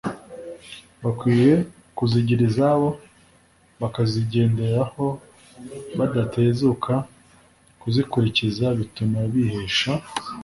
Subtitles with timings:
[1.03, 1.53] bakwiye
[1.97, 2.89] kuzigira izabo
[3.81, 5.05] bakazigenderaho
[5.97, 6.93] badatezuka.
[7.81, 9.91] kuzikurikiza bituma bihesha